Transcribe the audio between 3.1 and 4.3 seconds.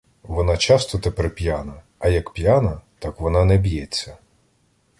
вона не б'ється.